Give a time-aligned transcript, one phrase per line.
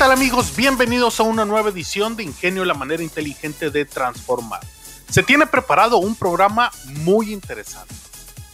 [0.00, 0.56] Tal amigos?
[0.56, 4.60] Bienvenidos a una nueva edición de Ingenio, la manera inteligente de transformar.
[5.10, 7.94] Se tiene preparado un programa muy interesante.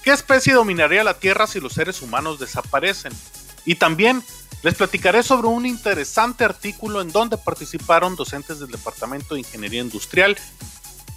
[0.02, 3.12] ¿Qué especie dominaría la Tierra si los seres humanos desaparecen?
[3.64, 4.24] Y también
[4.64, 10.36] les platicaré sobre un interesante artículo en donde participaron docentes del Departamento de Ingeniería Industrial.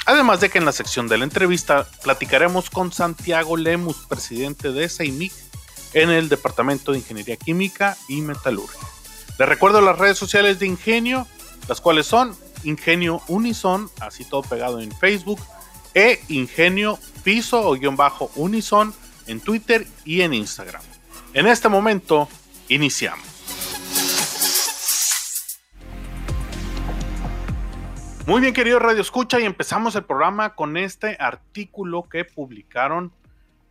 [0.06, 4.90] Además de que en la sección de la entrevista platicaremos con Santiago Lemus, presidente de
[4.90, 5.34] SAIMIC
[5.94, 8.99] en el Departamento de Ingeniería Química y Metalurgia.
[9.40, 11.26] Les recuerdo las redes sociales de Ingenio,
[11.70, 12.36] las cuales son
[12.66, 15.40] Ingenio Unison, así todo pegado en Facebook,
[15.94, 18.94] e Ingenio Piso o guion bajo Unison
[19.28, 20.82] en Twitter y en Instagram.
[21.34, 22.28] En este momento,
[22.68, 23.26] iniciamos.
[28.28, 33.14] Muy bien, querido Radio Escucha, y empezamos el programa con este artículo que publicaron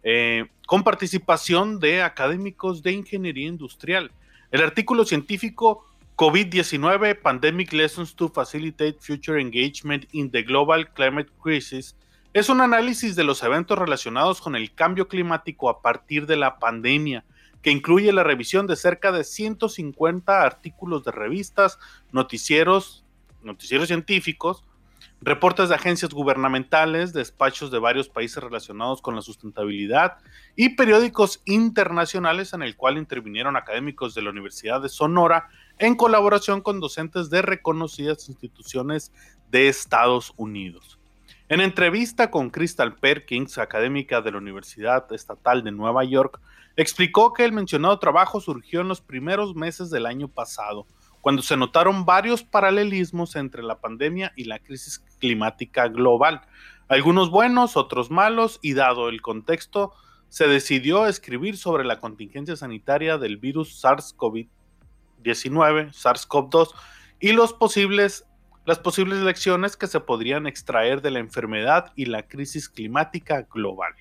[0.02, 4.10] eh, con participación de académicos de ingeniería industrial.
[4.50, 5.84] El artículo científico
[6.16, 11.94] COVID-19 Pandemic Lessons to Facilitate Future Engagement in the Global Climate Crisis
[12.32, 16.58] es un análisis de los eventos relacionados con el cambio climático a partir de la
[16.58, 17.26] pandemia,
[17.60, 21.78] que incluye la revisión de cerca de 150 artículos de revistas,
[22.10, 23.04] noticieros,
[23.42, 24.64] noticieros científicos,
[25.20, 30.18] reportes de agencias gubernamentales, despachos de varios países relacionados con la sustentabilidad
[30.54, 36.60] y periódicos internacionales en el cual intervinieron académicos de la Universidad de Sonora en colaboración
[36.60, 39.12] con docentes de reconocidas instituciones
[39.50, 40.98] de Estados Unidos.
[41.48, 46.40] En entrevista con Crystal Perkins, académica de la Universidad Estatal de Nueva York,
[46.76, 50.86] explicó que el mencionado trabajo surgió en los primeros meses del año pasado,
[51.20, 56.42] cuando se notaron varios paralelismos entre la pandemia y la crisis climática global,
[56.88, 59.92] algunos buenos, otros malos, y dado el contexto,
[60.28, 66.70] se decidió escribir sobre la contingencia sanitaria del virus SARS-CoV-19, SARS-CoV-2,
[67.20, 68.24] y posibles,
[68.64, 73.94] las posibles lecciones que se podrían extraer de la enfermedad y la crisis climática global.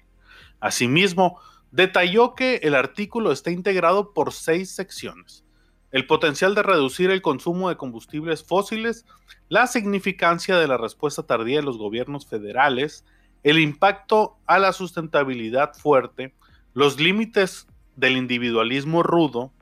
[0.59, 1.39] Asimismo,
[1.71, 5.46] detalló que el artículo está integrado por seis secciones
[5.91, 9.05] el potencial de reducir el consumo de combustibles fósiles,
[9.49, 13.05] la significancia de la respuesta tardía de los gobiernos federales,
[13.43, 16.33] el impacto a la sustentabilidad fuerte,
[16.73, 19.53] los límites del individualismo rudo,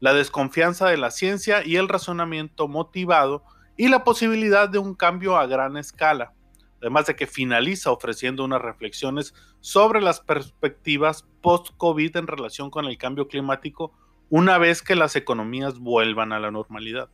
[0.00, 3.44] la desconfianza de la ciencia y el razonamiento motivado
[3.76, 6.34] y la posibilidad de un cambio a gran escala,
[6.80, 12.98] además de que finaliza ofreciendo unas reflexiones sobre las perspectivas post-COVID en relación con el
[12.98, 13.92] cambio climático
[14.32, 17.10] una vez que las economías vuelvan a la normalidad.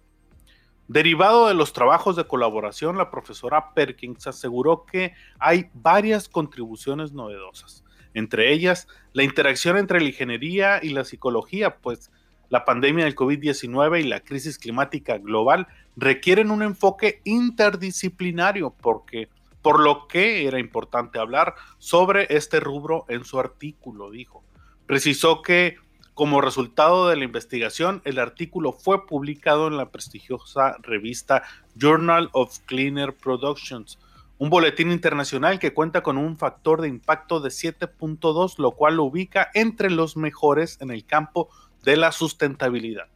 [0.87, 7.83] Derivado de los trabajos de colaboración, la profesora Perkins aseguró que hay varias contribuciones novedosas,
[8.15, 12.13] entre ellas la interacción entre la ingeniería y la psicología, pues
[12.51, 19.29] la pandemia del COVID-19 y la crisis climática global requieren un enfoque interdisciplinario, porque
[19.61, 24.45] por lo que era importante hablar sobre este rubro en su artículo, dijo.
[24.87, 25.79] Precisó que
[26.19, 31.45] como resultado de la investigación, el artículo fue publicado en la prestigiosa revista
[31.77, 34.01] Journal of Cleaner Productions,
[34.37, 39.05] un boletín internacional que cuenta con un factor de impacto de 7.2, lo cual lo
[39.05, 41.51] ubica entre los mejores en el campo
[41.85, 43.07] de la sustentabilidad.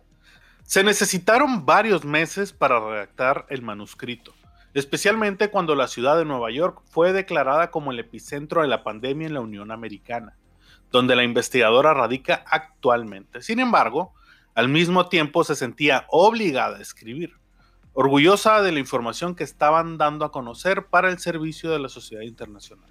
[0.62, 4.32] Se necesitaron varios meses para redactar el manuscrito,
[4.74, 9.26] especialmente cuando la ciudad de Nueva York fue declarada como el epicentro de la pandemia
[9.26, 10.36] en la Unión Americana
[10.92, 13.42] donde la investigadora radica actualmente.
[13.42, 14.12] Sin embargo,
[14.54, 17.34] al mismo tiempo se sentía obligada a escribir,
[17.94, 22.22] orgullosa de la información que estaban dando a conocer para el servicio de la sociedad
[22.22, 22.88] internacional.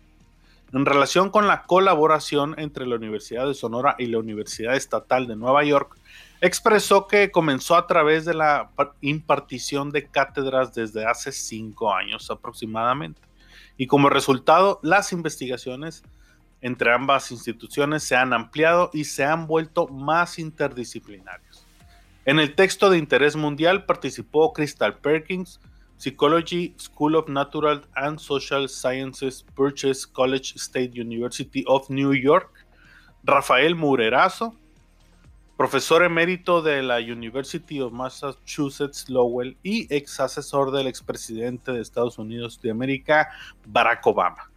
[0.73, 5.35] En relación con la colaboración entre la Universidad de Sonora y la Universidad Estatal de
[5.35, 5.95] Nueva York,
[6.39, 8.71] expresó que comenzó a través de la
[9.01, 13.21] impartición de cátedras desde hace cinco años aproximadamente,
[13.77, 16.03] y como resultado las investigaciones
[16.61, 21.65] entre ambas instituciones se han ampliado y se han vuelto más interdisciplinarios.
[22.25, 25.59] En el texto de interés mundial participó Crystal Perkins,
[25.97, 32.67] Psychology School of Natural and Social Sciences, Purchase College State University of New York,
[33.23, 34.55] Rafael Murerazo,
[35.57, 42.17] profesor emérito de la University of Massachusetts Lowell y ex asesor del expresidente de Estados
[42.17, 43.29] Unidos de América,
[43.67, 44.50] Barack Obama.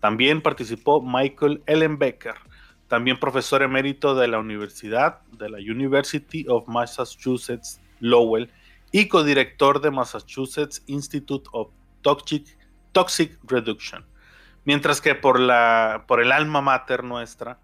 [0.00, 2.34] También participó Michael Ellenbecker,
[2.86, 8.50] también profesor emérito de la Universidad de la University of Massachusetts Lowell
[8.92, 11.70] y codirector de Massachusetts Institute of
[12.02, 12.56] Toxic,
[12.92, 14.06] Toxic Reduction.
[14.64, 17.60] Mientras que por, la, por el alma mater nuestra,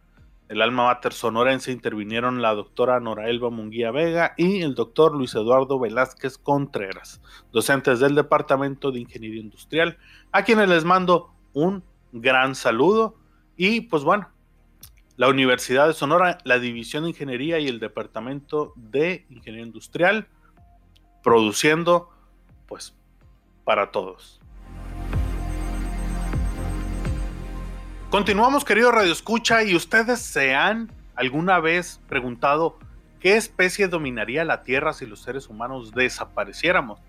[0.49, 5.35] el alma mater sonorense intervinieron la doctora Nora Elba Munguía Vega y el doctor Luis
[5.35, 7.23] Eduardo Velázquez Contreras,
[7.53, 9.97] docentes del Departamento de Ingeniería Industrial,
[10.33, 11.83] a quienes les mando un
[12.15, 13.17] gran saludo.
[13.57, 14.29] Y pues bueno,
[15.17, 20.29] la Universidad de Sonora, la División de Ingeniería y el Departamento de Ingeniería Industrial,
[21.23, 22.11] produciendo
[22.67, 22.95] pues
[23.65, 24.41] para todos.
[28.11, 32.79] Continuamos, querido Radio Escucha, y ustedes se han alguna vez preguntado
[33.19, 37.01] qué especie dominaría la Tierra si los seres humanos desapareciéramos.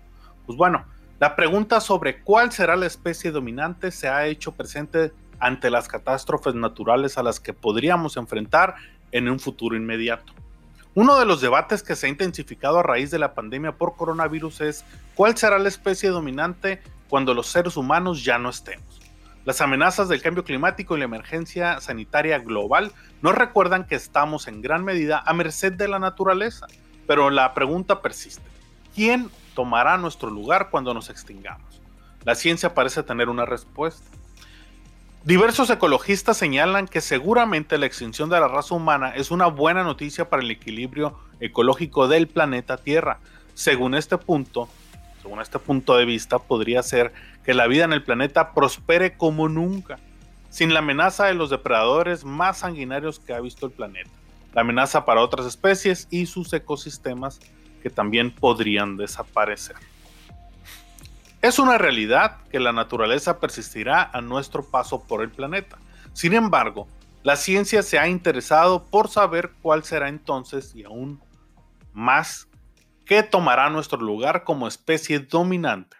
[0.46, 0.84] Pues bueno,
[1.18, 6.54] la pregunta sobre cuál será la especie dominante se ha hecho presente ante las catástrofes
[6.54, 8.74] naturales a las que podríamos enfrentar
[9.12, 10.34] en un futuro inmediato.
[10.94, 14.60] Uno de los debates que se ha intensificado a raíz de la pandemia por coronavirus
[14.60, 14.84] es
[15.14, 19.00] cuál será la especie dominante cuando los seres humanos ya no estemos.
[19.46, 22.92] Las amenazas del cambio climático y la emergencia sanitaria global
[23.22, 26.66] nos recuerdan que estamos en gran medida a merced de la naturaleza,
[27.06, 28.42] pero la pregunta persiste.
[28.94, 31.80] ¿Quién tomará nuestro lugar cuando nos extingamos?
[32.24, 34.04] La ciencia parece tener una respuesta.
[35.24, 40.28] Diversos ecologistas señalan que seguramente la extinción de la raza humana es una buena noticia
[40.28, 43.18] para el equilibrio ecológico del planeta Tierra.
[43.54, 44.68] Según este punto,
[45.22, 47.12] según este punto de vista, podría ser
[47.44, 49.98] que la vida en el planeta prospere como nunca,
[50.50, 54.10] sin la amenaza de los depredadores más sanguinarios que ha visto el planeta,
[54.52, 57.40] la amenaza para otras especies y sus ecosistemas
[57.90, 59.76] también podrían desaparecer.
[61.42, 65.78] Es una realidad que la naturaleza persistirá a nuestro paso por el planeta.
[66.12, 66.88] Sin embargo,
[67.22, 71.20] la ciencia se ha interesado por saber cuál será entonces y aún
[71.92, 72.48] más
[73.04, 75.96] qué tomará nuestro lugar como especie dominante.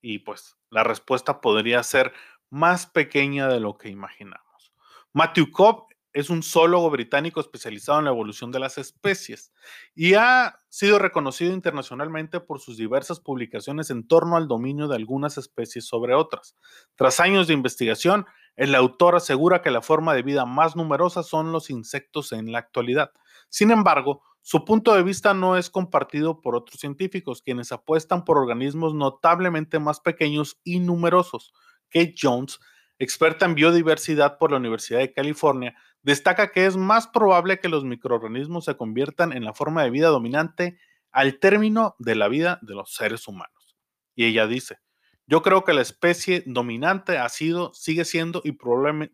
[0.00, 2.12] Y pues la respuesta podría ser
[2.50, 4.72] más pequeña de lo que imaginamos.
[5.12, 5.87] Matthew Cobb
[6.18, 9.52] es un zoólogo británico especializado en la evolución de las especies
[9.94, 15.38] y ha sido reconocido internacionalmente por sus diversas publicaciones en torno al dominio de algunas
[15.38, 16.56] especies sobre otras.
[16.96, 18.26] Tras años de investigación,
[18.56, 22.58] el autor asegura que la forma de vida más numerosa son los insectos en la
[22.58, 23.12] actualidad.
[23.48, 28.38] Sin embargo, su punto de vista no es compartido por otros científicos, quienes apuestan por
[28.38, 31.52] organismos notablemente más pequeños y numerosos.
[31.90, 32.58] Kate Jones,
[32.98, 35.76] experta en biodiversidad por la Universidad de California,
[36.08, 40.08] destaca que es más probable que los microorganismos se conviertan en la forma de vida
[40.08, 40.78] dominante
[41.10, 43.76] al término de la vida de los seres humanos.
[44.14, 44.78] Y ella dice,
[45.26, 48.52] yo creo que la especie dominante ha sido, sigue siendo y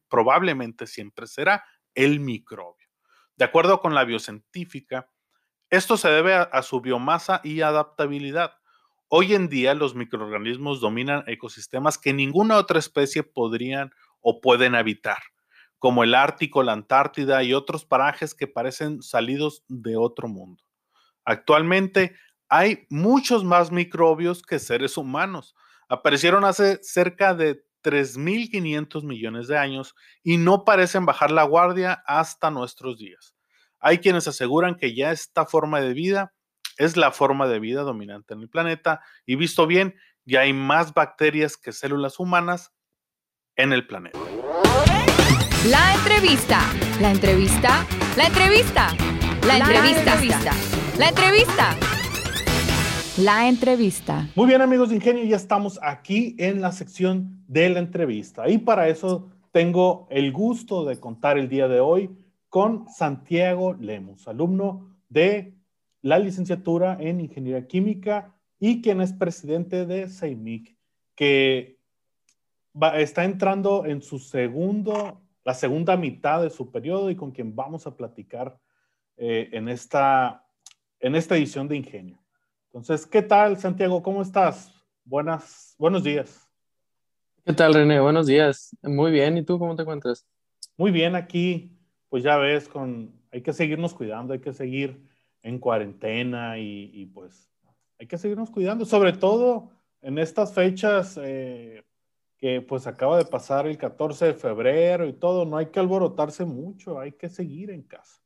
[0.09, 1.65] probablemente siempre será
[1.97, 2.87] el microbio.
[3.35, 5.11] De acuerdo con la biocientífica,
[5.71, 8.53] esto se debe a, su biomasa y adaptabilidad.
[9.09, 13.91] Hoy en día los microorganismos dominan ecosistemas que ninguna otra especie podrían
[14.21, 15.19] o pueden habitar,
[15.79, 20.63] como el Ártico, la Antártida y otros parajes que parecen salidos de otro mundo.
[21.25, 22.15] Actualmente
[22.49, 25.55] hay muchos más microbios que seres humanos.
[25.89, 32.51] Aparecieron hace cerca de 3.500 millones de años y no parecen bajar la guardia hasta
[32.51, 33.35] nuestros días.
[33.79, 36.35] Hay quienes aseguran que ya esta forma de vida
[36.79, 40.95] es la forma de vida dominante en el planeta y visto bien, ya hay más
[40.95, 42.73] bacterias que células humanas
[43.57, 44.19] en el planeta.
[45.71, 46.61] La entrevista,
[47.01, 47.87] la entrevista,
[48.19, 48.91] la entrevista,
[49.47, 50.53] la entrevista,
[50.99, 51.77] la entrevista.
[53.17, 54.29] La entrevista.
[54.37, 58.47] Muy bien amigos de Ingenio, ya estamos aquí en la sección de la entrevista.
[58.47, 62.11] Y para eso tengo el gusto de contar el día de hoy
[62.51, 65.55] con Santiago Lemos, alumno de
[66.03, 70.77] la licenciatura en Ingeniería Química y quien es presidente de CEIMIC,
[71.15, 71.79] que
[72.97, 77.87] está entrando en su segundo, la segunda mitad de su periodo y con quien vamos
[77.87, 78.59] a platicar
[79.17, 80.47] eh, en, esta,
[81.01, 82.19] en esta edición de Ingenio.
[82.67, 84.03] Entonces, ¿qué tal, Santiago?
[84.03, 84.75] ¿Cómo estás?
[85.05, 86.49] Buenas, buenos días.
[87.45, 88.01] ¿Qué tal, René?
[88.01, 88.75] Buenos días.
[88.83, 89.37] Muy bien.
[89.37, 90.27] ¿Y tú cómo te encuentras?
[90.77, 91.75] Muy bien, aquí
[92.15, 95.05] pues ya ves, con, hay que seguirnos cuidando, hay que seguir
[95.43, 97.51] en cuarentena y, pues
[97.99, 101.83] hay que seguirnos cuidando, sobre todo en estas fechas eh,
[102.45, 106.45] que pues acaba de pasar el 14 de febrero y todo, no hay que alborotarse
[106.45, 108.21] mucho, hay que seguir en casa.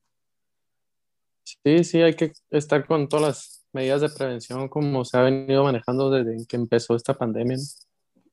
[1.45, 5.63] Sí, sí, hay que estar con todas las medidas de prevención como se ha venido
[5.63, 7.59] manejando desde que empezó esta pandemia.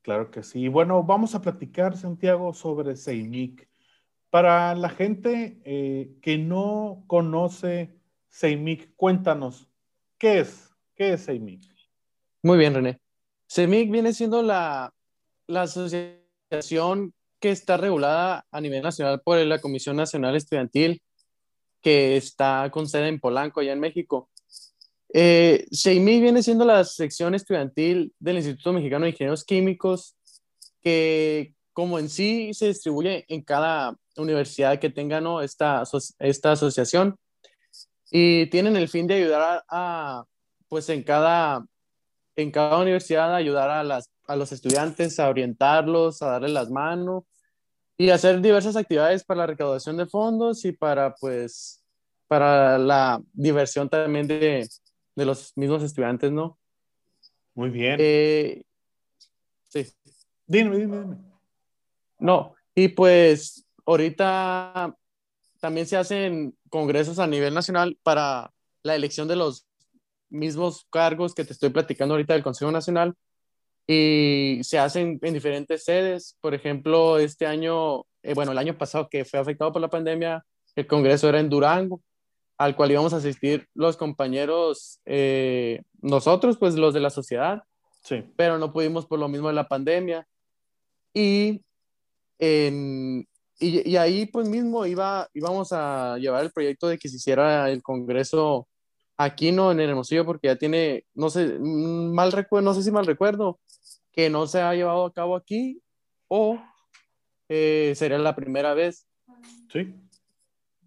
[0.01, 0.69] Claro que sí.
[0.69, 3.69] Bueno, vamos a platicar, Santiago, sobre CEIMIC.
[4.31, 7.95] Para la gente eh, que no conoce
[8.31, 9.69] CEIMIC, cuéntanos,
[10.17, 10.67] ¿qué es?
[10.95, 11.61] ¿Qué es CEIMIC?
[12.41, 12.99] Muy bien, René.
[13.47, 14.91] CEIMIC viene siendo la,
[15.47, 21.01] la asociación que está regulada a nivel nacional por la Comisión Nacional Estudiantil,
[21.81, 24.29] que está con sede en Polanco, allá en México.
[25.13, 30.15] Eh, viene siendo la sección estudiantil del Instituto Mexicano de Ingenieros Químicos,
[30.81, 35.41] que como en sí se distribuye en cada universidad que tenga ¿no?
[35.41, 35.83] esta,
[36.19, 37.17] esta asociación
[38.09, 40.25] y tienen el fin de ayudar a,
[40.67, 41.65] pues en cada,
[42.35, 47.24] en cada universidad, ayudar a, las, a los estudiantes, a orientarlos, a darles las manos
[47.98, 51.84] y hacer diversas actividades para la recaudación de fondos y para, pues,
[52.27, 54.67] para la diversión también de,
[55.15, 56.58] de los mismos estudiantes, ¿no?
[57.53, 57.98] Muy bien.
[58.00, 58.63] Eh,
[59.70, 59.88] sí.
[60.46, 61.17] Dime, dime, dime.
[62.20, 64.96] No, y pues ahorita
[65.60, 68.51] también se hacen congresos a nivel nacional para
[68.84, 69.65] la elección de los
[70.29, 73.15] mismos cargos que te estoy platicando ahorita del Consejo Nacional
[73.87, 76.37] y se hacen en diferentes sedes.
[76.41, 80.43] Por ejemplo, este año, eh, bueno, el año pasado que fue afectado por la pandemia,
[80.75, 82.01] el Congreso era en Durango,
[82.57, 87.63] al cual íbamos a asistir los compañeros, eh, nosotros, pues los de la sociedad,
[88.03, 88.23] sí.
[88.35, 90.27] pero no pudimos por lo mismo de la pandemia.
[91.13, 91.61] Y,
[92.39, 93.23] y,
[93.59, 97.81] y, ahí pues mismo iba, íbamos a llevar el proyecto de que se hiciera el
[97.81, 98.67] Congreso
[99.17, 99.71] aquí, ¿no?
[99.71, 103.59] En el Hermosillo, porque ya tiene, no sé, mal recuerdo, no sé si mal recuerdo,
[104.15, 105.81] que no se ha llevado a cabo aquí
[106.27, 106.60] o
[107.50, 109.07] eh, sería la primera vez.
[109.72, 109.93] Sí.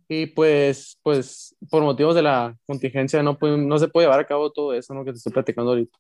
[0.09, 4.51] Y pues, pues por motivos de la contingencia no, no se puede llevar a cabo
[4.51, 5.05] todo eso ¿no?
[5.05, 5.99] que te estoy platicando ahorita.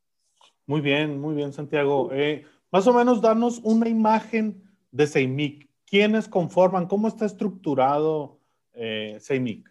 [0.66, 2.10] Muy bien, muy bien, Santiago.
[2.12, 5.68] Eh, más o menos darnos una imagen de CEIMIC.
[5.86, 6.86] ¿Quiénes conforman?
[6.86, 8.38] ¿Cómo está estructurado
[8.74, 9.68] eh, CEIMIC?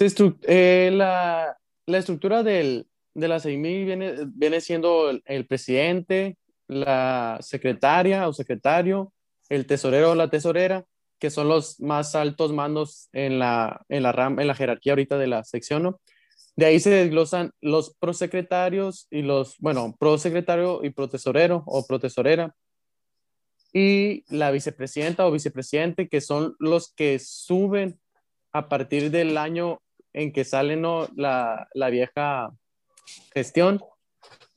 [0.00, 2.86] Eh, la, la, estructura del,
[3.18, 9.12] de la CEIMIC viene, viene siendo el, presidente, la secretaria o secretario,
[9.48, 10.84] el tesorero o la tesorera,
[11.18, 15.18] que son los más altos mandos en la, en la, RAM, en la jerarquía ahorita
[15.18, 16.00] de la sección, ¿no?
[16.54, 22.54] De ahí se desglosan los prosecretarios y los, bueno, prosecretario y protesorero o protesorera.
[23.72, 28.00] Y la vicepresidenta o vicepresidente, que son los que suben
[28.52, 29.80] a partir del año
[30.12, 31.08] en que sale ¿no?
[31.14, 32.50] la, la vieja
[33.32, 33.80] gestión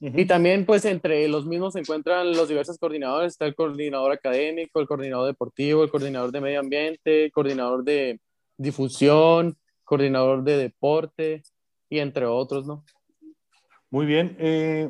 [0.04, 3.34] y también, pues, entre los mismos se encuentran los diversos coordinadores.
[3.34, 8.20] Está el coordinador académico, el coordinador deportivo, el coordinador de medio ambiente, el coordinador de
[8.58, 11.44] difusión, coordinador de deporte
[11.88, 12.84] y entre otros, ¿no?
[13.92, 14.36] Muy bien.
[14.40, 14.90] Eh,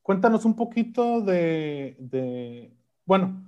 [0.00, 2.72] cuéntanos un poquito de, de,
[3.04, 3.44] bueno,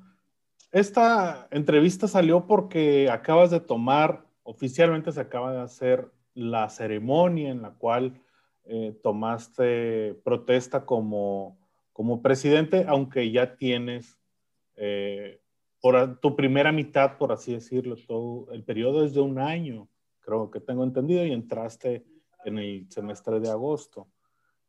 [0.73, 7.62] esta entrevista salió porque acabas de tomar, oficialmente se acaba de hacer la ceremonia en
[7.62, 8.21] la cual
[8.69, 11.59] eh, tomaste protesta como,
[11.93, 14.19] como presidente, aunque ya tienes
[14.77, 15.41] eh,
[15.81, 19.89] por tu primera mitad, por así decirlo, todo el periodo es de un año,
[20.21, 22.05] creo que tengo entendido, y entraste
[22.45, 24.09] en el semestre de agosto.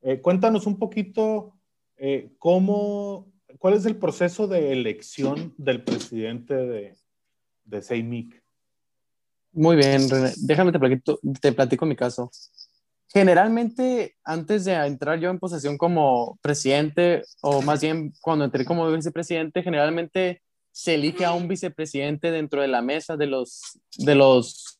[0.01, 1.53] Eh, cuéntanos un poquito
[2.37, 6.95] cómo, cuál es el proceso de elección del presidente de,
[7.65, 8.41] de CEIMIC.
[9.51, 10.31] Muy bien, René.
[10.37, 12.31] Déjame te platico, te platico mi caso.
[13.11, 18.89] Generalmente, antes de entrar yo en posesión como presidente, o más bien cuando entré como
[18.91, 24.77] vicepresidente, generalmente se elige a un vicepresidente dentro de la mesa de los, de los,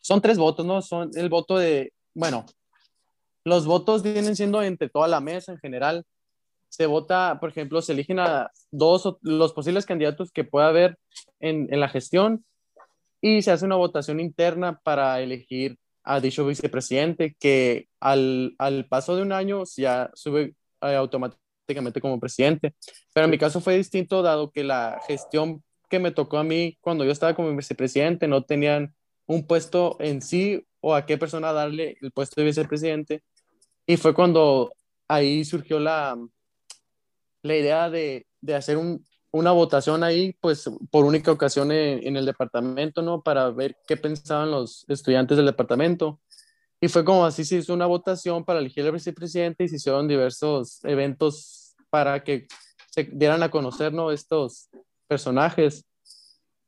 [0.00, 0.82] son tres votos, ¿no?
[0.82, 2.44] Son el voto de, bueno,
[3.42, 6.04] los votos vienen siendo entre toda la mesa en general.
[6.68, 10.98] Se vota, por ejemplo, se eligen a dos los posibles candidatos que pueda haber
[11.40, 12.44] en, en la gestión
[13.22, 19.14] y se hace una votación interna para elegir ha dicho vicepresidente que al, al paso
[19.14, 22.74] de un año ya sube eh, automáticamente como presidente.
[23.12, 26.78] Pero en mi caso fue distinto dado que la gestión que me tocó a mí
[26.80, 28.94] cuando yo estaba como vicepresidente no tenían
[29.26, 33.22] un puesto en sí o a qué persona darle el puesto de vicepresidente.
[33.86, 34.72] Y fue cuando
[35.08, 36.16] ahí surgió la,
[37.42, 42.24] la idea de, de hacer un, una votación ahí, pues por única ocasión en, el
[42.24, 43.22] departamento, ¿no?
[43.22, 46.20] Para ver qué pensaban los estudiantes del departamento.
[46.80, 50.08] Y fue como así se hizo una votación para elegir al vicepresidente y se hicieron
[50.08, 52.46] diversos eventos para que
[52.90, 54.10] se dieran a conocer, ¿no?
[54.10, 54.70] Estos
[55.06, 55.84] personajes.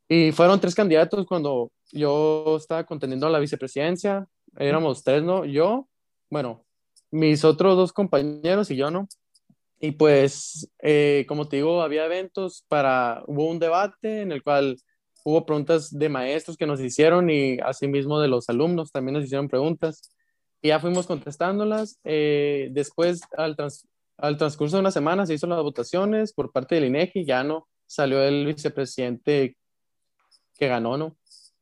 [0.09, 4.27] Y fueron tres candidatos cuando yo estaba contendiendo la vicepresidencia,
[4.57, 5.45] éramos tres, ¿no?
[5.45, 5.89] Yo,
[6.29, 6.65] bueno,
[7.11, 9.09] mis otros dos compañeros y yo, ¿no?
[9.81, 14.77] Y pues, eh, como te digo, había eventos para, hubo un debate en el cual
[15.25, 19.49] hubo preguntas de maestros que nos hicieron y asimismo de los alumnos también nos hicieron
[19.49, 20.15] preguntas.
[20.61, 21.99] Y ya fuimos contestándolas.
[22.05, 23.57] Eh, después, al,
[24.19, 27.67] al transcurso de una semana, se hizo las votaciones por parte del INEGI, ya no
[27.87, 29.57] salió el vicepresidente
[30.59, 31.17] que ganó, ¿no?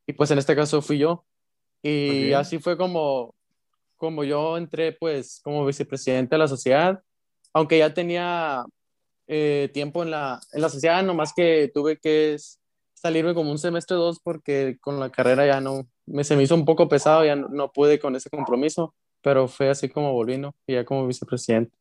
[0.06, 1.24] Y pues en este caso fui yo.
[1.82, 3.36] Y así fue como,
[3.96, 7.00] como yo entré pues como vicepresidente de la sociedad,
[7.58, 8.64] aunque ya tenía
[9.26, 12.36] eh, tiempo en la, en la sociedad, nomás que tuve que
[12.94, 16.44] salirme como un semestre o dos porque con la carrera ya no, me, se me
[16.44, 20.40] hizo un poco pesado, ya no, pude con ese compromiso, pero fue así como volví,
[20.66, 21.76] Y ya como vicepresidente.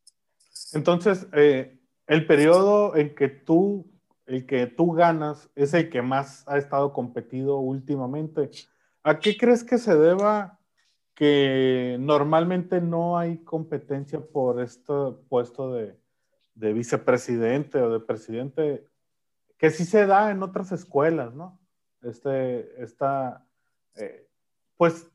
[0.72, 3.86] Entonces, eh, el periodo en que tú
[4.26, 8.50] el que tú ganas es el que más ha estado competido últimamente.
[9.02, 10.57] ¿A qué crees que se deba
[11.18, 14.92] que normalmente no hay competencia por este
[15.28, 15.98] puesto de,
[16.54, 18.86] vicepresidente o de presidente?
[19.56, 21.58] Que sí se da en otras escuelas, ¿no?
[22.02, 23.44] Este, esta,
[23.96, 24.28] eh,
[24.76, 25.10] pues,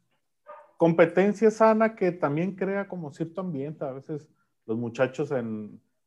[0.75, 3.85] competencia sana que también crea como cierto ambiente.
[3.85, 4.27] A veces
[4.65, 5.31] los muchachos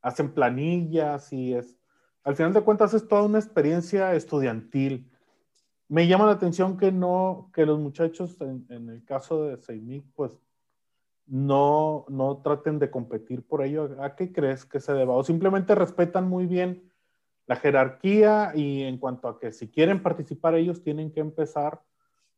[0.02, 1.74] hacen planillas y es,
[2.22, 5.10] al final de cuentas es toda una experiencia estudiantil.
[5.88, 10.32] Me llama la atención que no, que los muchachos en, el caso de Seimic, pues
[11.26, 13.96] no, no traten de competir por ello.
[14.00, 15.14] ¿A qué crees que se deba?
[15.14, 16.90] O simplemente respetan muy bien
[17.46, 21.82] la jerarquía y en cuanto a que si quieren participar ellos tienen que empezar,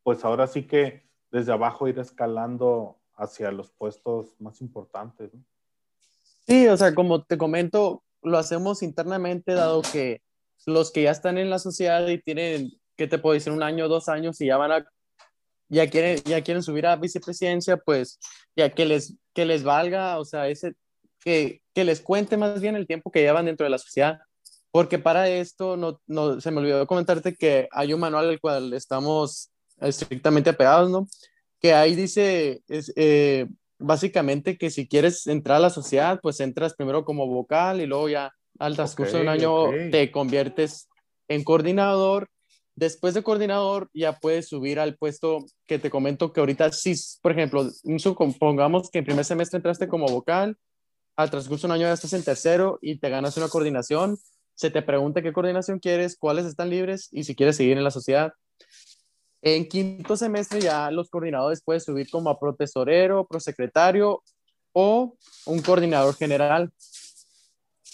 [0.02, 5.30] pues ahora sí que desde abajo ir escalando hacia los puestos más importantes.
[6.46, 10.22] Sí, o sea, como te comento, lo hacemos internamente, dado que
[10.66, 13.52] los que ya están en la sociedad y tienen, ¿qué te puedo decir?
[13.52, 14.86] Un año, dos años y ya van a,
[15.68, 18.18] ya quieren, ya quieren subir a vicepresidencia, pues
[18.56, 20.74] ya que les, que les valga, o sea, ese,
[21.20, 24.18] que, que les cuente más bien el tiempo que llevan dentro de la sociedad.
[24.70, 28.74] Porque para esto, no, no, se me olvidó comentarte que hay un manual al cual
[28.74, 31.06] estamos estrictamente apegados, ¿no?
[31.60, 33.46] Que ahí dice, es, eh,
[33.78, 38.08] básicamente que si quieres entrar a la sociedad, pues entras primero como vocal y luego
[38.08, 40.88] ya al transcurso de un año te conviertes
[41.28, 42.28] en coordinador.
[42.78, 47.32] Después de coordinador ya puedes subir al puesto que te comento que ahorita sí, por
[47.32, 50.56] ejemplo, supongamos que en primer semestre entraste como vocal,
[51.16, 54.16] al transcurso de un año ya estás en tercero y te ganas una coordinación,
[54.54, 57.90] se te pregunta qué coordinación quieres, cuáles están libres y si quieres seguir en la
[57.90, 58.32] sociedad.
[59.42, 64.22] En quinto semestre ya los coordinadores pueden subir como a protesorero, prosecretario
[64.72, 66.70] o un coordinador general.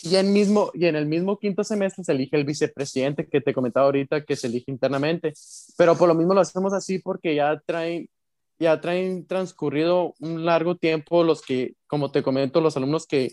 [0.07, 3.55] Y en, mismo, y en el mismo quinto semestre se elige el vicepresidente que te
[3.55, 5.33] comentaba ahorita que se elige internamente.
[5.79, 8.11] Pero por lo mismo lo hacemos así porque ya traen,
[8.59, 13.33] ya traen transcurrido un largo tiempo los que, como te comento, los alumnos que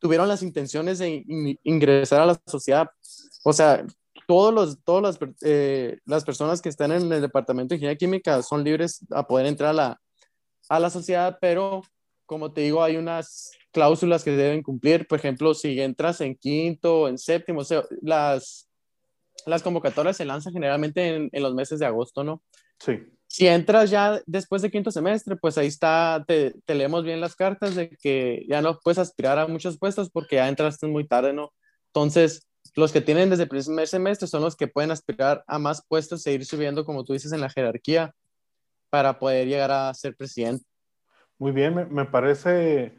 [0.00, 1.24] tuvieron las intenciones de
[1.62, 2.88] ingresar a la sociedad.
[3.44, 3.86] O sea,
[4.26, 8.42] todos los, todas las, eh, las personas que están en el departamento de ingeniería química
[8.42, 10.00] son libres a poder entrar a la,
[10.68, 11.82] a la sociedad, pero
[12.26, 15.06] como te digo, hay unas cláusulas que deben cumplir.
[15.06, 18.68] Por ejemplo, si entras en quinto o en séptimo, o sea, las,
[19.46, 22.42] las convocatorias se lanzan generalmente en, en, los meses de agosto, ¿no?
[22.78, 23.00] Sí.
[23.26, 27.34] Si entras ya después de quinto semestre, pues ahí está, te, te leemos bien las
[27.34, 31.32] cartas de que ya no puedes aspirar a muchos puestos porque ya entraste muy tarde,
[31.32, 31.52] ¿no?
[31.86, 35.84] Entonces, los que tienen desde el primer semestre son los que pueden aspirar a más
[35.86, 38.14] puestos e ir subiendo, como tú dices, en la jerarquía
[38.90, 40.64] para poder llegar a ser presidente.
[41.38, 42.94] Muy bien, me, parece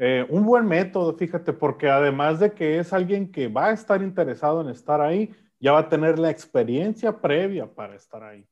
[0.00, 4.00] eh, un buen método, fíjate, porque además de que es alguien que va a estar
[4.00, 8.46] interesado en estar ahí, ya va a tener la experiencia previa para estar ahí,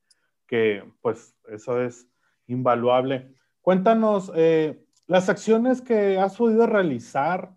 [0.45, 2.05] que pues eso es
[2.47, 3.33] invaluable.
[3.61, 7.55] Cuéntanos eh, las acciones que has podido realizar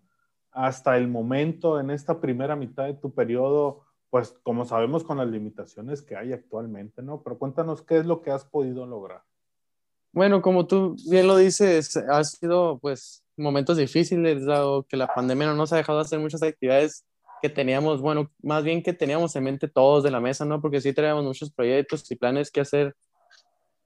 [0.51, 5.27] hasta el momento, en esta primera mitad de tu periodo, pues como sabemos con las
[5.27, 7.23] limitaciones que hay actualmente, ¿no?
[7.23, 9.23] Pero cuéntanos qué es lo que has podido lograr.
[10.13, 15.47] Bueno, como tú bien lo dices, ha sido pues momentos difíciles, dado que la pandemia
[15.47, 17.05] no nos ha dejado hacer muchas actividades
[17.41, 20.61] que teníamos, bueno, más bien que teníamos en mente todos de la mesa, ¿no?
[20.61, 22.95] Porque sí teníamos muchos proyectos y planes que hacer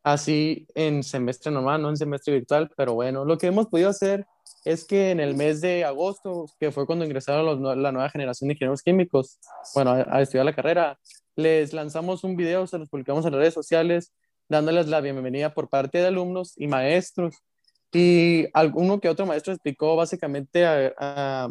[0.04, 4.26] así en semestre normal, no en semestre virtual, pero bueno, lo que hemos podido hacer
[4.66, 8.54] es que en el mes de agosto, que fue cuando ingresaron la nueva generación de
[8.54, 9.40] ingenieros químicos,
[9.74, 11.00] bueno, a, estudiar la carrera,
[11.36, 14.12] les lanzamos un video, se los publicamos en las redes sociales,
[14.50, 17.36] dándoles la bienvenida por parte de alumnos y maestros.
[17.92, 21.50] Y alguno que otro maestro explicó básicamente a, a,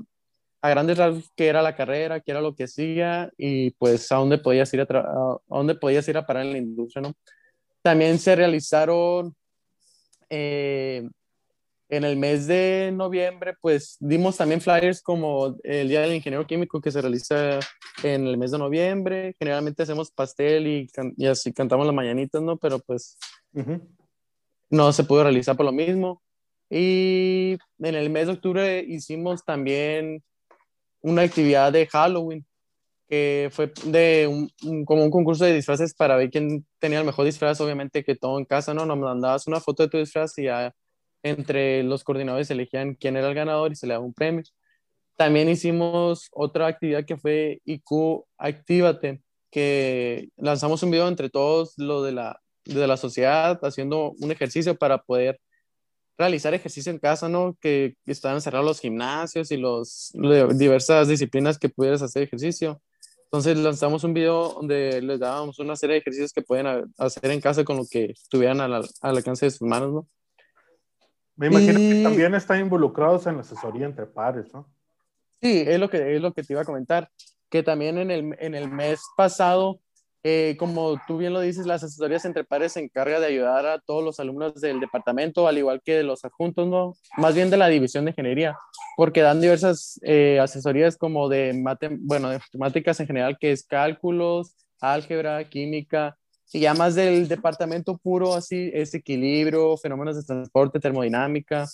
[0.60, 4.16] a grandes rasgos qué era la carrera, qué era lo que hacía y pues a
[4.16, 7.14] dónde podías ir a, a dónde podías ir a parar en la industria, ¿no?
[7.82, 9.34] También se realizaron
[10.30, 11.08] eh,
[11.88, 16.80] en el mes de noviembre, pues dimos también flyers como el Día del Ingeniero Químico
[16.80, 17.60] que se realiza
[18.02, 19.36] en el mes de noviembre.
[19.38, 22.56] Generalmente hacemos pastel y, y así cantamos las mañanitas, ¿no?
[22.56, 23.18] Pero pues
[24.70, 26.22] no se pudo realizar por lo mismo.
[26.70, 30.22] Y en el mes de octubre hicimos también
[31.02, 32.44] una actividad de Halloween,
[33.06, 37.26] que fue de un, como un concurso de disfraces para ver quién tenía el mejor
[37.26, 38.86] disfraz, obviamente que todo en casa, ¿no?
[38.86, 40.74] Nos mandabas una foto de tu disfraz y ya
[41.24, 44.44] entre los coordinadores elegían quién era el ganador y se le daba un premio.
[45.16, 52.02] También hicimos otra actividad que fue IQ Actívate, que lanzamos un video entre todos lo
[52.02, 55.40] de la, de la sociedad haciendo un ejercicio para poder
[56.18, 57.56] realizar ejercicio en casa, ¿no?
[57.60, 62.82] Que estaban cerrados los gimnasios y los, diversas disciplinas que pudieras hacer ejercicio.
[63.24, 66.66] Entonces lanzamos un video donde les dábamos una serie de ejercicios que pueden
[66.98, 70.08] hacer en casa con lo que tuvieran al, al alcance de sus manos, ¿no?
[71.36, 74.68] Me imagino que también están involucrados en la asesoría entre pares, ¿no?
[75.40, 77.10] Sí, es lo que, es lo que te iba a comentar,
[77.50, 79.80] que también en el, en el mes pasado,
[80.22, 83.78] eh, como tú bien lo dices, las asesorías entre pares se encarga de ayudar a
[83.80, 86.94] todos los alumnos del departamento, al igual que de los adjuntos, ¿no?
[87.18, 88.56] Más bien de la división de ingeniería,
[88.96, 91.52] porque dan diversas eh, asesorías como de,
[92.00, 96.16] bueno, de matemáticas en general, que es cálculos, álgebra, química,
[96.54, 101.66] y ya más del departamento puro, así, es equilibrio, fenómenos de transporte, termodinámica.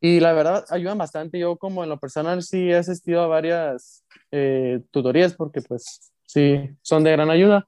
[0.00, 1.36] Y la verdad, ayudan bastante.
[1.36, 6.70] Yo como en lo personal sí he asistido a varias eh, tutorías porque pues sí,
[6.80, 7.66] son de gran ayuda.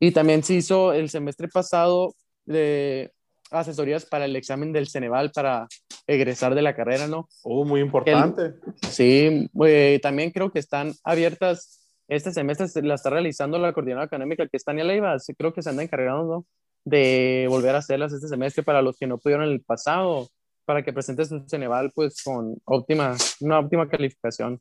[0.00, 3.12] Y también se hizo el semestre pasado de
[3.52, 5.68] asesorías para el examen del Ceneval para
[6.08, 7.28] egresar de la carrera, ¿no?
[7.44, 8.54] Oh, muy importante.
[8.90, 11.79] sí, eh, también creo que están abiertas
[12.10, 15.16] este semestre la está realizando la coordinadora académica que es Tania Leiva.
[15.38, 16.44] Creo que se anda encargando
[16.84, 20.26] de volver a hacerlas este semestre para los que no pudieron el pasado,
[20.64, 24.60] para que presentes su Ceneval pues con óptima, una óptima calificación.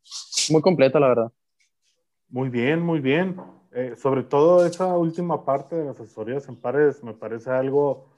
[0.51, 1.31] Muy completa, la verdad.
[2.29, 3.35] Muy bien, muy bien.
[3.71, 8.09] Eh, sobre todo esa última parte de las asesorías en pares me parece algo,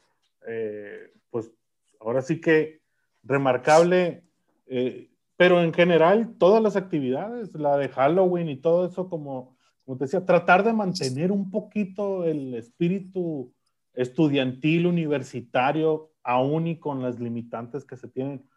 [0.46, 1.52] eh, pues
[2.02, 2.82] ahora sí que
[3.24, 4.26] remarcable.
[4.68, 5.11] Eh,
[5.42, 10.04] pero en general, todas las actividades, la de Halloween y todo eso, como, como te
[10.04, 13.52] decía, tratar de mantener un poquito el espíritu
[13.96, 18.48] estudiantil, universitario, aún y con las limitantes que se tienen.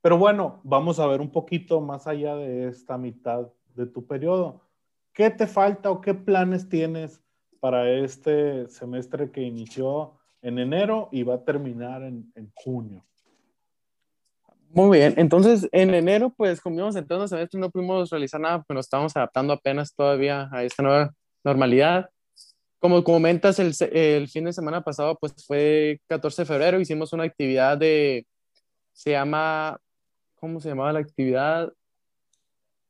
[0.00, 4.62] Pero bueno, vamos a ver un poquito más allá de esta mitad de tu periodo.
[5.12, 7.22] ¿Qué te falta o qué planes tienes
[7.60, 13.04] para este semestre que inició en enero y va a terminar en, en junio?
[14.74, 18.76] Muy bien, entonces en enero, pues como íbamos entrando semestre, no pudimos realizar nada, pero
[18.78, 22.10] nos estábamos adaptando apenas todavía a esta nueva normalidad.
[22.80, 27.22] Como comentas, el, el fin de semana pasado, pues fue 14 de febrero, hicimos una
[27.22, 28.26] actividad de,
[28.92, 29.78] se llama,
[30.34, 31.72] ¿cómo se llamaba la actividad?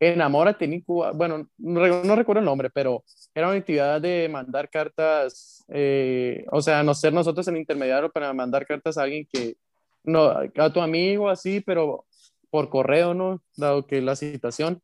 [0.01, 1.13] Enamórate, Nico.
[1.13, 6.63] Bueno, no, no, recuerdo el nombre, pero era una actividad de mandar cartas, eh, o
[6.63, 9.57] sea, no ser nosotros el intermediario para mandar cartas a alguien que
[10.05, 12.07] no, a tu amigo así, pero
[12.51, 13.43] por correo, ¿no?
[13.57, 14.81] Dado que la citación.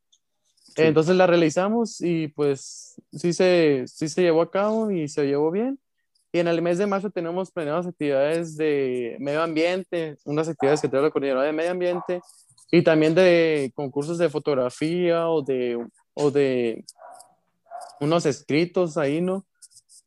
[0.76, 5.50] Entonces la realizamos y pues sí se, sí se llevó a cabo y se llevó
[5.50, 5.78] bien.
[6.32, 10.88] Y en el mes de marzo tenemos planeadas actividades de medio ambiente, unas actividades que
[10.88, 12.20] tengo la coordinadora de medio ambiente
[12.70, 16.84] y también de concursos de fotografía o de, o de
[18.00, 19.44] unos escritos ahí, ¿no?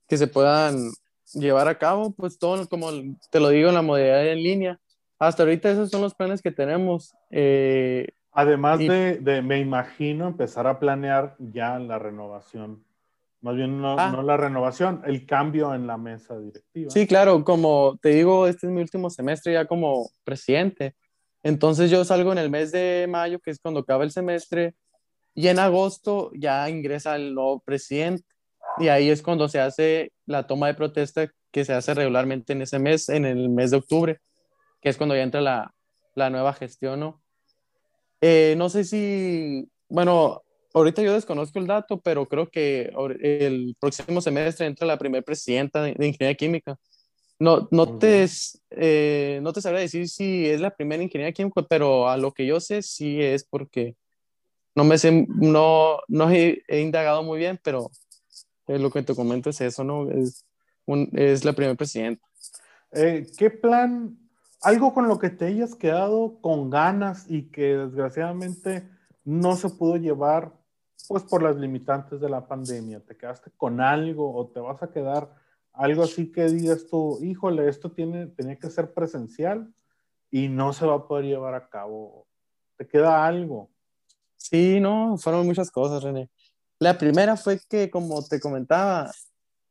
[0.08, 0.92] Que se puedan
[1.34, 2.90] llevar a cabo, pues todo, como
[3.30, 4.80] te lo digo, en la modalidad en línea.
[5.20, 7.16] Hasta ahorita esos son los planes que tenemos.
[7.32, 12.84] Eh, Además de, me imagino, empezar a planear ya la renovación.
[13.42, 14.10] Más bien no, ah.
[14.10, 16.90] no, la renovación, el cambio en la mesa directiva.
[16.90, 20.96] Sí, claro, como te digo, este es mi último semestre ya como presidente.
[21.44, 24.74] Entonces yo salgo en el mes de mayo, que es cuando acaba el semestre,
[25.36, 28.24] y en agosto ya ingresa el nuevo presidente.
[28.80, 32.64] Y ahí es cuando se hace la toma de protesta que se hace regularmente en
[32.64, 34.20] ese mes, en el mes de octubre
[34.84, 35.74] que es cuando ya entra la,
[36.14, 37.24] la nueva gestión, ¿no?
[38.22, 40.44] Eh, no sé si, bueno,
[40.74, 42.92] ahorita yo desconozco el dato, pero creo que
[43.22, 46.78] el próximo semestre entra la primera presidenta de, Ingeniería Química.
[47.40, 48.26] No, no, te,
[48.72, 52.46] eh, no te sabría decir si es la primera Ingeniería Química, pero a lo que
[52.46, 53.96] yo sé sí es porque
[54.76, 57.92] no me sé, no, no he, indagado muy bien, pero
[58.68, 60.10] lo que te comento es eso, ¿no?
[60.10, 60.46] Es,
[60.86, 62.26] un, es la primera presidenta.
[62.92, 64.18] Eh, ¿Qué plan
[64.64, 68.90] algo con lo que te hayas quedado con ganas y que desgraciadamente
[69.24, 70.54] no se pudo llevar,
[71.08, 73.02] pues por las limitantes de la pandemia.
[73.02, 75.30] ¿Te quedaste con algo o te vas a quedar
[75.74, 79.74] algo así que digas tú, híjole, esto tiene, tenía que ser presencial
[80.30, 82.28] y no se va a poder llevar a cabo.
[82.78, 83.70] ¿Te queda algo?
[84.38, 86.30] Sí, no, fueron muchas cosas, René.
[86.80, 89.12] La primera fue que, como te comentaba,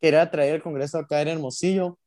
[0.00, 1.98] quería traer el Congreso acá en Hermosillo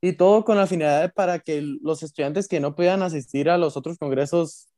[0.00, 3.76] y todo con la finalidad para que los estudiantes que no puedan asistir a los
[3.76, 4.68] otros congresos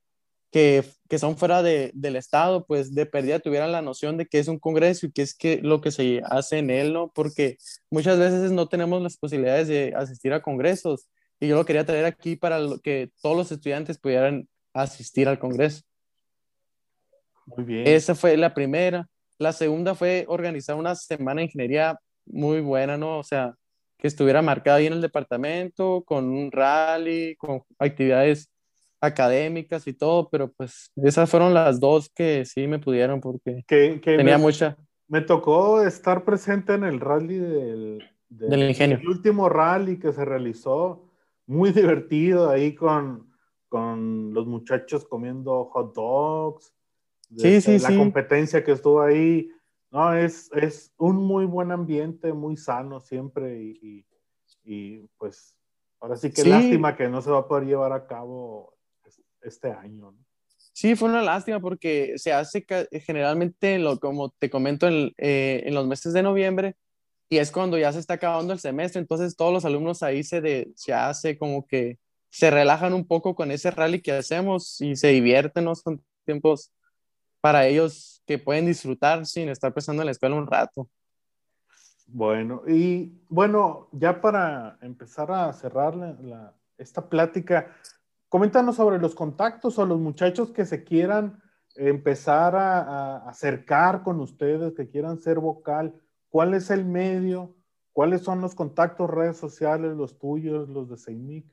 [0.50, 4.38] que, que son fuera de, del Estado, pues de pérdida tuvieran la noción de que
[4.38, 7.10] es un congreso y qué es que, lo que se hace en él, ¿no?
[7.14, 7.56] Porque
[7.90, 11.08] muchas veces no tenemos las posibilidades de asistir a congresos
[11.40, 15.82] y yo lo quería traer aquí para que todos los estudiantes pudieran asistir al congreso.
[17.46, 17.86] Muy bien.
[17.86, 19.08] Esa fue la primera.
[19.38, 23.18] La segunda fue organizar una semana de ingeniería muy buena, ¿no?
[23.18, 23.54] O sea,
[24.02, 28.50] que estuviera marcada ahí en el departamento, con un rally, con actividades
[29.00, 33.64] académicas y todo, pero pues esas fueron las dos que sí me pudieron porque
[34.02, 34.76] tenía mucha.
[35.06, 38.98] Me tocó estar presente en el rally del, del, ingenio.
[38.98, 41.08] El último rally que se realizó,
[41.46, 43.30] muy divertido ahí con,
[43.68, 46.74] con los muchachos comiendo hot dogs.
[47.36, 49.48] Sí, sí, la competencia que estuvo ahí.
[49.92, 54.06] No, es, es un muy buen ambiente, muy sano siempre y,
[54.64, 55.54] y, pues
[56.00, 58.74] ahora sí que lástima que no se va a poder llevar a cabo
[59.42, 60.14] este año.
[60.72, 62.64] Sí, fue una lástima porque se hace
[63.04, 66.74] generalmente, lo, como te comento, en, eh, en, los meses de noviembre
[67.28, 70.40] y es cuando ya se está acabando el semestre, entonces todos los alumnos ahí se,
[70.40, 71.98] de, se hace como que
[72.30, 75.74] se relajan un poco con ese rally que hacemos y se divierten, ¿no?
[75.74, 76.72] Son tiempos
[77.42, 80.88] para ellos que pueden disfrutar sin estar pensando en la escuela un rato.
[82.06, 87.74] Bueno, y bueno, ya para empezar a cerrar la, esta plática,
[88.32, 91.42] Coméntanos sobre los contactos o los muchachos que se quieran
[91.74, 96.00] empezar a, acercar con ustedes, que quieran ser vocal.
[96.30, 97.54] ¿Cuál es el medio?
[97.92, 101.44] ¿Cuáles son los contactos, redes sociales, los tuyos, los de CEIMIC?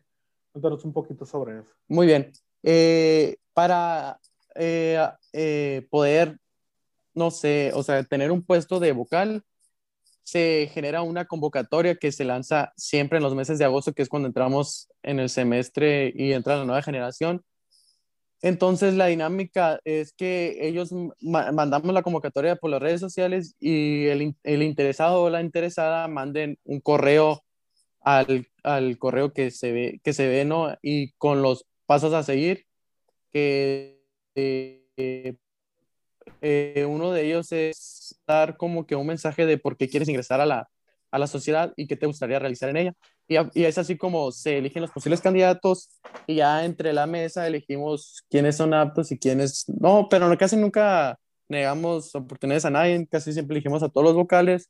[0.53, 1.69] Cuéntanos un poquito sobre eso.
[1.89, 2.31] Muy bien.
[2.63, 4.17] Eh, para
[4.55, 6.37] eh, eh, poder,
[7.13, 9.43] no sé, o sea, tener un puesto de vocal,
[10.23, 14.09] se genera una convocatoria que se lanza siempre en los meses de agosto, que es
[14.09, 17.43] cuando entramos en el semestre y entra la nueva generación.
[18.41, 24.35] Entonces la dinámica es que ellos mandamos la convocatoria por las redes sociales y el,
[24.43, 27.43] el, interesado o la interesada manden un correo
[28.01, 30.73] al, al, correo que se ve, que se ve, ¿no?
[30.81, 32.65] Y con los pasos a seguir,
[33.33, 34.01] que
[34.35, 34.78] eh,
[36.41, 40.41] eh, uno de ellos es dar como que un mensaje de por qué quieres ingresar
[40.41, 40.69] a la,
[41.11, 42.93] a la sociedad y qué te gustaría realizar en ella.
[43.27, 45.89] Y, y, es así como se eligen los posibles candidatos
[46.27, 51.19] y ya entre la mesa elegimos quiénes son aptos y quiénes no, pero casi nunca
[51.47, 54.69] negamos oportunidades a nadie, casi siempre elegimos a todos los vocales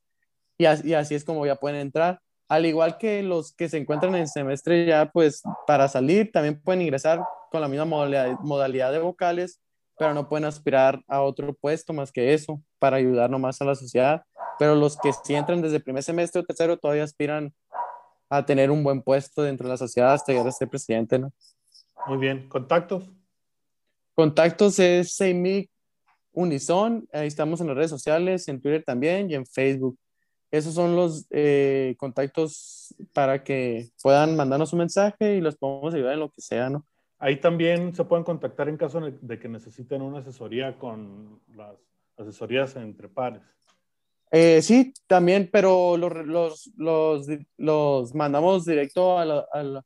[0.57, 2.21] y, y así es como ya pueden entrar.
[2.47, 6.81] Al igual que los que se encuentran en semestre ya, pues para salir también pueden
[6.81, 9.59] ingresar con la misma modalidad, modalidad de vocales
[9.99, 13.75] pero no pueden aspirar a otro puesto más que eso para ayudar nomás a la
[13.75, 14.23] sociedad.
[14.57, 17.53] Pero los que sí entran desde primer semestre o tercero todavía aspiran
[18.29, 21.33] a tener un buen puesto dentro de la sociedad hasta llegar a ser presidente, ¿no?
[22.07, 22.47] Muy bien.
[22.47, 23.09] ¿Contactos?
[24.15, 25.69] Contactos es CEMIC
[26.31, 29.97] Unison, ahí estamos en las redes sociales, en Twitter también y en Facebook.
[30.51, 36.13] Esos son los eh, contactos para que puedan mandarnos un mensaje y los podemos ayudar
[36.13, 36.85] en lo que sea, ¿no?
[37.19, 41.75] Ahí también se pueden contactar en caso de que necesiten una asesoría con las
[42.17, 43.41] asesorías entre pares.
[44.31, 47.27] Eh, sí, también, pero los, los, los,
[47.57, 49.85] los mandamos directo a la, a la,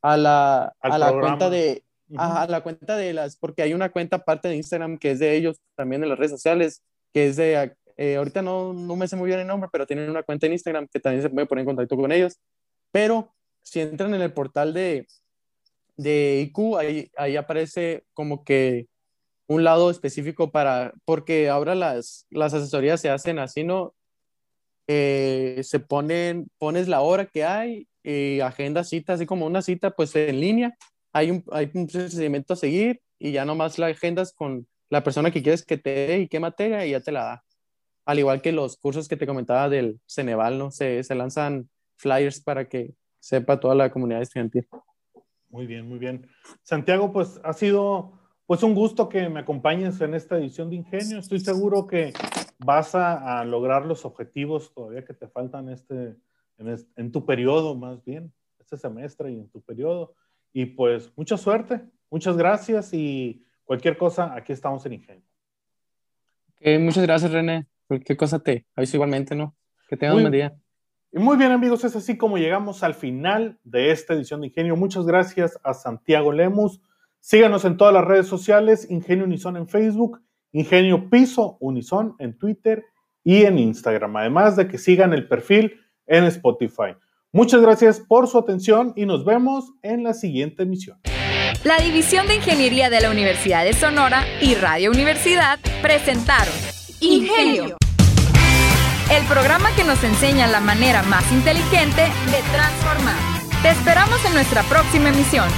[0.00, 1.84] a la, a la cuenta de,
[2.16, 5.36] a la cuenta de las, porque hay una cuenta aparte de Instagram que es de
[5.36, 6.82] ellos, también de las redes sociales,
[7.12, 10.08] que es de, eh, ahorita no, no me sé muy bien el nombre, pero tienen
[10.08, 12.38] una cuenta en Instagram que también se puede poner en contacto con ellos.
[12.92, 15.06] Pero si entran en el portal de,
[15.98, 18.86] de IQ, ahí, ahí aparece como que
[19.48, 23.94] un lado específico para, porque ahora las, las asesorías se hacen así, ¿no?
[24.86, 29.90] Eh, se ponen, pones la hora que hay y agenda cita, así como una cita,
[29.90, 30.76] pues en línea.
[31.12, 35.30] Hay un, hay un procedimiento a seguir y ya nomás la agendas con la persona
[35.30, 37.44] que quieres que te dé y qué materia y ya te la da.
[38.06, 40.70] Al igual que los cursos que te comentaba del Ceneval, ¿no?
[40.70, 44.66] Se, se lanzan flyers para que sepa toda la comunidad estudiantil.
[45.50, 46.26] Muy bien, muy bien.
[46.62, 48.12] Santiago, pues ha sido
[48.46, 51.18] pues un gusto que me acompañes en esta edición de Ingenio.
[51.18, 52.12] Estoy seguro que
[52.58, 56.16] vas a, lograr los objetivos todavía que te faltan este,
[56.56, 60.14] en, en, tu periodo, más bien, este semestre y en tu periodo.
[60.52, 65.24] Y pues mucha suerte, muchas gracias y cualquier cosa, aquí estamos en Ingenio.
[66.80, 67.66] muchas gracias, René.
[67.86, 69.54] Cualquier cosa te aviso igualmente, ¿no?
[69.88, 70.58] Que tengas un buen día.
[71.10, 74.76] Y muy bien amigos, es así como llegamos al final de esta edición de Ingenio.
[74.76, 76.80] Muchas gracias a Santiago Lemus.
[77.20, 80.20] Síganos en todas las redes sociales, Ingenio Unison en Facebook,
[80.52, 82.84] Ingenio Piso Unison en Twitter
[83.24, 86.94] y en Instagram, además de que sigan el perfil en Spotify.
[87.32, 90.98] Muchas gracias por su atención y nos vemos en la siguiente emisión.
[91.64, 96.54] La División de Ingeniería de la Universidad de Sonora y Radio Universidad presentaron
[97.00, 97.76] Ingenio,
[99.10, 103.16] el programa que nos enseña la manera más inteligente de transformar.
[103.62, 105.48] Te esperamos en nuestra próxima emisión.